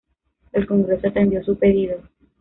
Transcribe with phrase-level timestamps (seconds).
[0.51, 2.01] El Congreso atendió su pedido.